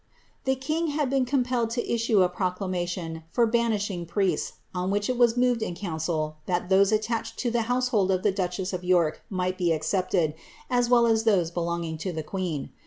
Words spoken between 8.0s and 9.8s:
of the duchess of York might be